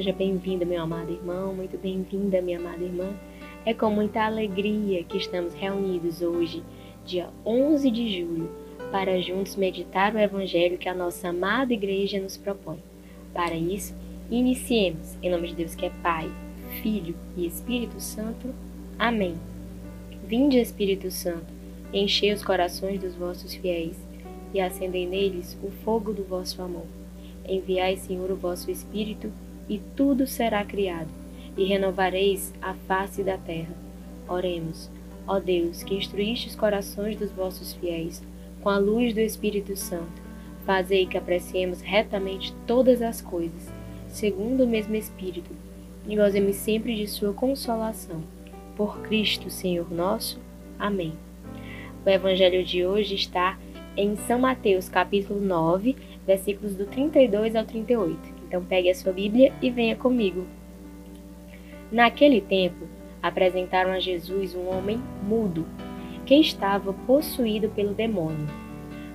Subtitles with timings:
[0.00, 3.12] seja bem-vinda, meu amado irmão, muito bem-vinda, minha amada irmã.
[3.66, 6.62] É com muita alegria que estamos reunidos hoje,
[7.04, 8.50] dia 11 de julho,
[8.90, 12.78] para juntos meditar o Evangelho que a nossa amada igreja nos propõe.
[13.34, 13.94] Para isso,
[14.30, 16.30] iniciemos, em nome de Deus que é Pai,
[16.82, 18.54] Filho e Espírito Santo.
[18.98, 19.36] Amém.
[20.24, 21.52] Vinde, Espírito Santo,
[21.92, 23.98] enchei os corações dos vossos fiéis
[24.54, 26.86] e acendei neles o fogo do vosso amor.
[27.46, 29.30] Enviai, Senhor, o vosso Espírito,
[29.70, 31.08] e tudo será criado,
[31.56, 33.72] e renovareis a face da terra.
[34.28, 34.90] Oremos.
[35.28, 38.20] Ó Deus, que instruíste os corações dos vossos fiéis
[38.60, 40.20] com a luz do Espírito Santo,
[40.66, 43.72] fazei que apreciemos retamente todas as coisas,
[44.08, 45.50] segundo o mesmo Espírito,
[46.04, 48.20] e gozemos sempre de sua consolação.
[48.76, 50.40] Por Cristo, Senhor nosso.
[50.78, 51.12] Amém.
[52.04, 53.56] O evangelho de hoje está
[53.96, 55.94] em São Mateus, capítulo 9,
[56.26, 58.39] versículos do 32 ao 38.
[58.50, 60.44] Então pegue a sua Bíblia e venha comigo.
[61.92, 62.88] Naquele tempo,
[63.22, 65.64] apresentaram a Jesus um homem mudo,
[66.26, 68.48] que estava possuído pelo demônio.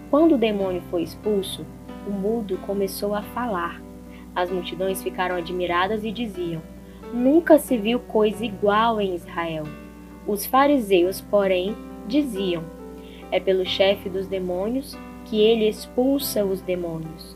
[0.10, 1.66] Quando o demônio foi expulso,
[2.08, 3.82] o mudo começou a falar.
[4.34, 6.62] As multidões ficaram admiradas e diziam:
[7.14, 9.66] Nunca se viu coisa igual em Israel.
[10.26, 11.76] Os fariseus, porém,
[12.08, 12.64] diziam:
[13.30, 17.36] É pelo chefe dos demônios que ele expulsa os demônios.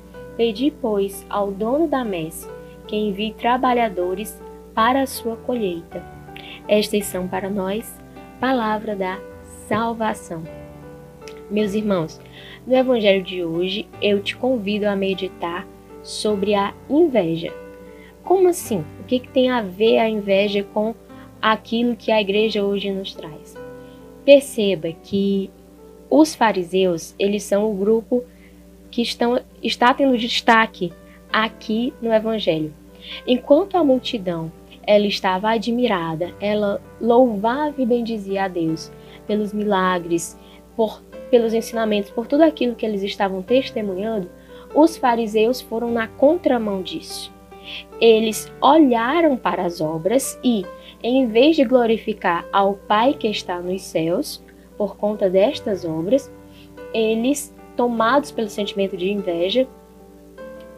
[0.41, 2.49] Pedi, pois, ao dono da messe
[2.87, 4.41] que envie trabalhadores
[4.73, 6.03] para a sua colheita.
[6.67, 7.95] Estas são para nós
[8.39, 9.19] palavra da
[9.67, 10.41] salvação.
[11.51, 12.19] Meus irmãos,
[12.65, 15.67] no evangelho de hoje eu te convido a meditar
[16.01, 17.53] sobre a inveja.
[18.23, 18.83] Como assim?
[18.99, 20.95] O que, que tem a ver a inveja com
[21.39, 23.55] aquilo que a igreja hoje nos traz?
[24.25, 25.51] Perceba que
[26.09, 28.23] os fariseus, eles são o grupo
[28.89, 30.91] que estão, está tendo destaque
[31.31, 32.73] aqui no Evangelho.
[33.25, 34.51] Enquanto a multidão
[34.85, 38.91] ela estava admirada, ela louvava e bendizia a Deus
[39.27, 40.37] pelos milagres,
[40.75, 44.29] por, pelos ensinamentos, por tudo aquilo que eles estavam testemunhando,
[44.73, 47.31] os fariseus foram na contramão disso.
[47.99, 50.65] Eles olharam para as obras e,
[51.03, 54.43] em vez de glorificar ao Pai que está nos céus,
[54.77, 56.31] por conta destas obras,
[56.93, 59.67] eles, tomados pelo sentimento de inveja,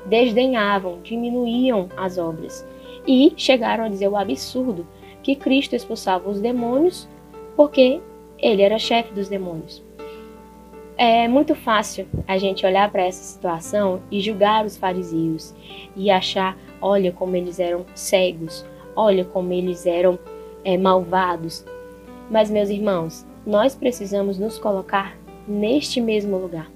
[0.05, 2.65] desdenhavam, diminuíam as obras
[3.07, 4.87] e chegaram a dizer o absurdo
[5.21, 7.07] que Cristo expulsava os demônios
[7.55, 8.01] porque
[8.37, 9.81] ele era chefe dos demônios.
[10.97, 15.53] É muito fácil a gente olhar para essa situação e julgar os fariseus
[15.95, 18.63] e achar, olha como eles eram cegos,
[18.95, 20.19] olha como eles eram
[20.63, 21.65] é, malvados.
[22.29, 25.17] Mas, meus irmãos, nós precisamos nos colocar
[25.47, 26.69] neste mesmo lugar.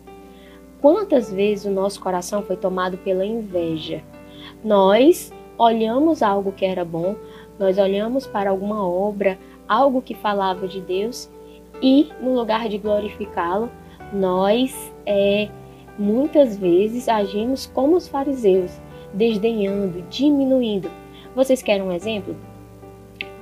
[0.81, 4.03] Quantas vezes o nosso coração foi tomado pela inveja?
[4.63, 7.15] Nós olhamos algo que era bom,
[7.57, 11.29] nós olhamos para alguma obra, algo que falava de Deus
[11.81, 13.69] e, no lugar de glorificá-lo,
[14.13, 15.49] nós é,
[15.97, 18.79] muitas vezes agimos como os fariseus,
[19.13, 20.89] desdenhando, diminuindo.
[21.35, 22.35] Vocês querem um exemplo?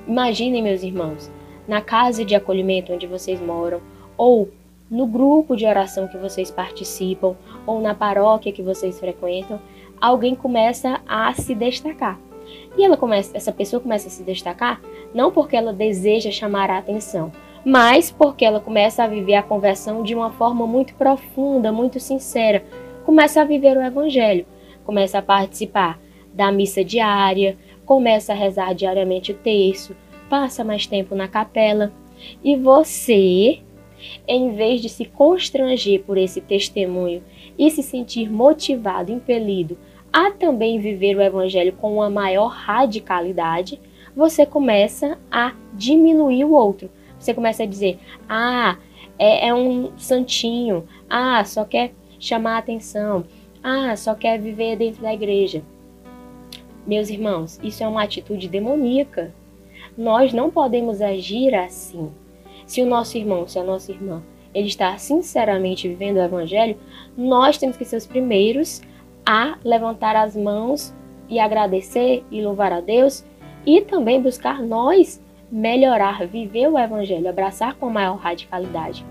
[0.08, 1.32] Imaginem, meus irmãos,
[1.68, 3.82] na casa de acolhimento onde vocês moram,
[4.18, 4.50] ou
[4.90, 7.36] no grupo de oração que vocês participam,
[7.66, 9.60] ou na paróquia que vocês frequentam,
[10.00, 12.20] alguém começa a se destacar.
[12.78, 14.82] E ela começa, essa pessoa começa a se destacar
[15.14, 17.32] não porque ela deseja chamar a atenção,
[17.64, 22.64] mas porque ela começa a viver a conversão de uma forma muito profunda, muito sincera.
[23.06, 24.46] Começa a viver o evangelho,
[24.84, 26.00] começa a participar
[26.34, 29.96] da missa diária, começa a rezar diariamente o terço,
[30.30, 31.92] passa mais tempo na capela.
[32.44, 33.62] E você,
[34.28, 37.24] em vez de se constranger por esse testemunho
[37.58, 39.78] e se sentir motivado, impelido
[40.16, 43.82] a também viver o evangelho com uma maior radicalidade,
[44.16, 46.90] você começa a diminuir o outro.
[47.20, 48.00] Você começa a dizer:
[48.30, 48.78] ah,
[49.20, 53.26] é, é um santinho, ah, só quer chamar a atenção,
[53.62, 55.62] ah, só quer viver dentro da igreja.
[56.88, 59.34] Meus irmãos, isso é uma atitude demoníaca.
[59.98, 62.10] Nós não podemos agir assim.
[62.66, 64.24] Se o nosso irmão, se a nossa irmã,
[64.54, 66.78] ele está sinceramente vivendo o evangelho,
[67.18, 68.82] nós temos que ser os primeiros
[69.26, 70.94] a levantar as mãos
[71.28, 73.26] e agradecer e louvar a Deus
[73.66, 75.22] e também buscar nós
[75.52, 79.06] melhorar, viver o evangelho, abraçar com maior radicalidade.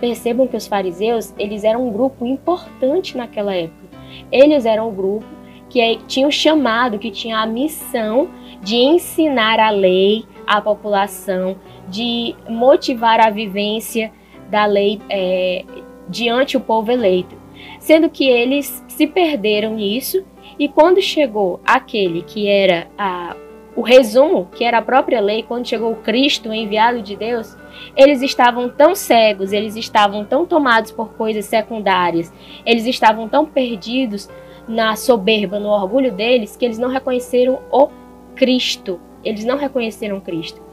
[0.00, 3.88] Percebam que os fariseus, eles eram um grupo importante naquela época.
[4.30, 5.26] Eles eram um grupo
[5.68, 8.28] que tinha o chamado, que tinha a missão
[8.62, 11.56] de ensinar a lei à população,
[11.90, 14.12] de motivar a vivência
[14.48, 15.64] da lei é,
[16.08, 17.36] diante o povo eleito.
[17.78, 20.24] Sendo que eles se perderam nisso,
[20.58, 23.36] e quando chegou aquele que era a,
[23.76, 27.56] o resumo, que era a própria lei, quando chegou Cristo, o enviado de Deus,
[27.96, 32.32] eles estavam tão cegos, eles estavam tão tomados por coisas secundárias,
[32.64, 34.28] eles estavam tão perdidos
[34.68, 37.88] na soberba, no orgulho deles, que eles não reconheceram o
[38.34, 39.00] Cristo.
[39.24, 40.69] Eles não reconheceram Cristo.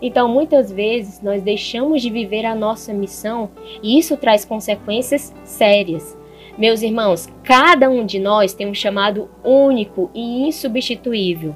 [0.00, 3.50] Então, muitas vezes, nós deixamos de viver a nossa missão
[3.82, 6.16] e isso traz consequências sérias.
[6.56, 11.52] Meus irmãos, cada um de nós tem um chamado único e insubstituível.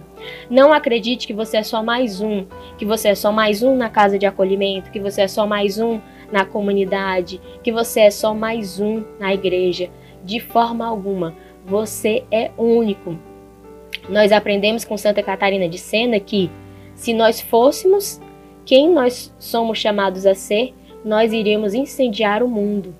[0.50, 2.46] Não acredite que você é só mais um,
[2.76, 5.78] que você é só mais um na casa de acolhimento, que você é só mais
[5.78, 6.00] um
[6.32, 9.88] na comunidade, que você é só mais um na igreja.
[10.24, 11.32] De forma alguma.
[11.64, 13.16] Você é único.
[14.08, 16.50] Nós aprendemos com Santa Catarina de Sena que,
[16.96, 18.20] se nós fôssemos
[18.68, 22.94] quem nós somos chamados a ser, nós iríamos incendiar o mundo.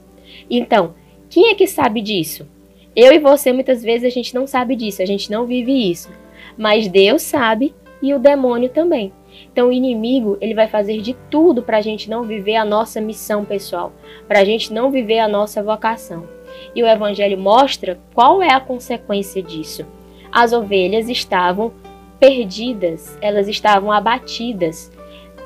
[0.49, 0.95] Então,
[1.29, 2.49] quem é que sabe disso?
[2.97, 6.09] Eu e você, muitas vezes, a gente não sabe disso, a gente não vive isso.
[6.57, 9.13] Mas Deus sabe e o demônio também.
[9.53, 12.99] Então, o inimigo ele vai fazer de tudo para a gente não viver a nossa
[12.99, 13.93] missão pessoal,
[14.27, 16.27] para a gente não viver a nossa vocação.
[16.75, 19.85] E o Evangelho mostra qual é a consequência disso.
[20.33, 21.75] As ovelhas estavam
[22.19, 24.91] perdidas, elas estavam abatidas,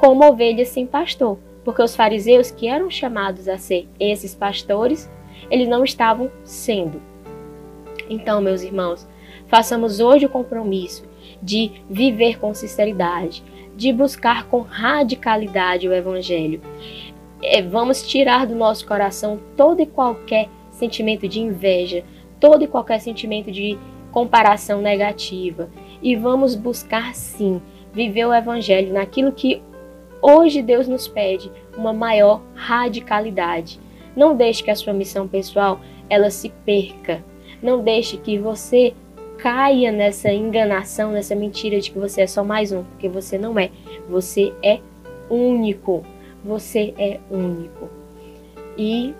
[0.03, 5.09] como ovelhas sem pastor, porque os fariseus, que eram chamados a ser esses pastores,
[5.49, 7.01] eles não estavam sendo.
[8.11, 9.09] Então, meus irmãos,
[9.47, 11.05] façamos hoje o compromisso
[11.41, 13.45] de viver com sinceridade,
[13.77, 16.61] de buscar com radicalidade o Evangelho.
[17.41, 22.03] É, vamos tirar do nosso coração todo e qualquer sentimento de inveja,
[22.41, 23.79] todo e qualquer sentimento de
[24.11, 25.71] comparação negativa
[26.03, 27.63] e vamos buscar sim
[27.93, 29.63] viver o evangelho naquilo que
[30.23, 33.79] hoje Deus nos pede, uma maior radicalidade.
[34.17, 37.23] Não deixe que a sua missão pessoal ela se perca.
[37.63, 38.95] Não deixe que você
[39.39, 43.59] caia nessa enganação, nessa mentira de que você é só mais um, porque você não
[43.59, 43.71] é.
[44.09, 44.79] Você é
[45.29, 46.05] único.
[46.45, 47.89] Você é único.
[48.77, 49.15] E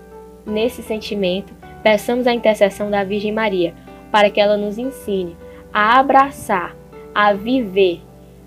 [0.47, 1.53] nesse sentimento,
[1.83, 3.75] peçamos a intercessão da Virgem Maria
[4.11, 5.37] para que ela nos ensine
[5.73, 6.77] a abraçar,
[7.15, 8.01] a viver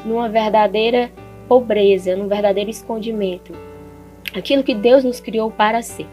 [0.06, 1.10] numa verdadeira
[1.48, 3.54] pobreza, num verdadeiro escondimento,
[4.34, 6.08] aquilo que Deus nos criou para ser.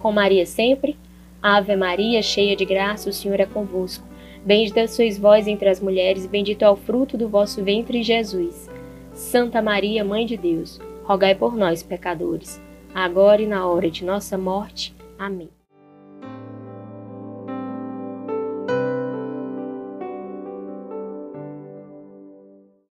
[0.00, 0.96] Com Maria sempre,
[1.42, 4.06] Ave Maria, cheia de graça, o Senhor é convosco.
[4.44, 8.68] Bendita sois vós entre as mulheres, bendito é o fruto do vosso ventre, Jesus.
[9.12, 12.60] Santa Maria, Mãe de Deus, rogai por nós, pecadores,
[12.94, 14.94] agora e na hora de nossa morte.
[15.18, 15.48] Amém.